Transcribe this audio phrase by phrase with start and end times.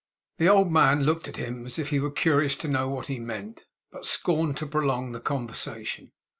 [0.39, 3.19] The old man looked at him as if he were curious to know what he
[3.19, 6.11] meant, but scorned to prolong the conversation.